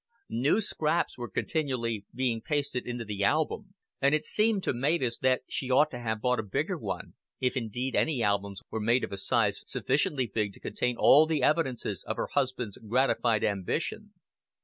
[0.29, 5.43] New scraps were continually being pasted into the album, and it seemed to Mavis that
[5.47, 9.11] she ought to have bought a bigger one, if indeed any albums were made of
[9.11, 14.13] a size sufficiently big to contain all the evidences of her husband's gratified ambition.